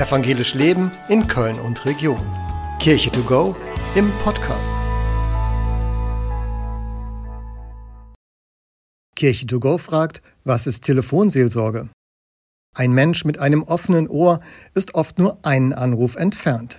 [0.00, 2.18] Evangelisch Leben in Köln und Region.
[2.78, 3.54] Kirche to go
[3.94, 4.72] im Podcast.
[9.14, 11.90] Kirche to go fragt, was ist Telefonseelsorge?
[12.74, 14.40] Ein Mensch mit einem offenen Ohr
[14.72, 16.78] ist oft nur einen Anruf entfernt.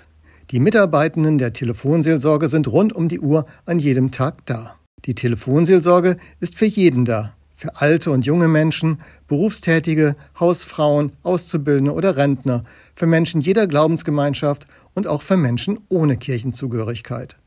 [0.50, 4.80] Die Mitarbeitenden der Telefonseelsorge sind rund um die Uhr an jedem Tag da.
[5.06, 12.18] Die Telefonseelsorge ist für jeden da, für alte und junge Menschen, Berufstätige, Hausfrauen, Auszubildende oder
[12.18, 12.64] Rentner,
[12.95, 17.38] für Menschen jeder Glaubensgemeinschaft und auch für Menschen ohne Kirchenzugehörigkeit.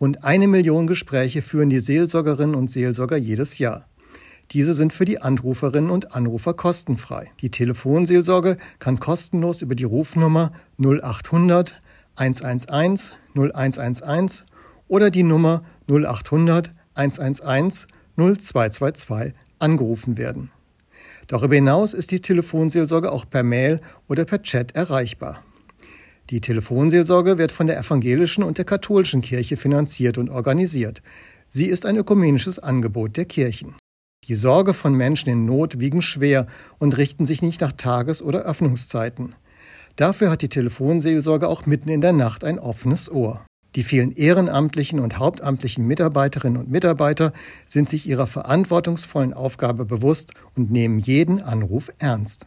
[0.00, 3.88] Rund eine Million Gespräche führen die Seelsorgerinnen und Seelsorger jedes Jahr.
[4.52, 7.32] Diese sind für die Anruferinnen und Anrufer kostenfrei.
[7.40, 11.80] Die Telefonseelsorge kann kostenlos über die Rufnummer 0800
[12.14, 14.44] 111 0111
[14.86, 20.50] oder die Nummer 0800 111 0222 angerufen werden.
[21.26, 25.42] Darüber hinaus ist die Telefonseelsorge auch per Mail oder per Chat erreichbar.
[26.30, 31.02] Die Telefonseelsorge wird von der evangelischen und der katholischen Kirche finanziert und organisiert.
[31.48, 33.76] Sie ist ein ökumenisches Angebot der Kirchen.
[34.24, 36.46] Die Sorge von Menschen in Not wiegen schwer
[36.78, 39.36] und richten sich nicht nach Tages- oder Öffnungszeiten.
[39.94, 43.45] Dafür hat die Telefonseelsorge auch mitten in der Nacht ein offenes Ohr.
[43.76, 47.34] Die vielen ehrenamtlichen und hauptamtlichen Mitarbeiterinnen und Mitarbeiter
[47.66, 52.46] sind sich ihrer verantwortungsvollen Aufgabe bewusst und nehmen jeden Anruf ernst.